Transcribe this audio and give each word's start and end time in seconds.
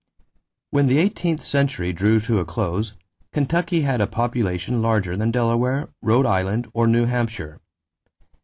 = 0.37 0.69
When 0.71 0.87
the 0.87 0.97
eighteenth 0.97 1.45
century 1.45 1.93
drew 1.93 2.19
to 2.21 2.39
a 2.39 2.43
close, 2.43 2.95
Kentucky 3.33 3.81
had 3.81 4.01
a 4.01 4.07
population 4.07 4.81
larger 4.81 5.15
than 5.15 5.29
Delaware, 5.29 5.89
Rhode 6.01 6.25
Island, 6.25 6.67
or 6.73 6.87
New 6.87 7.05
Hampshire. 7.05 7.61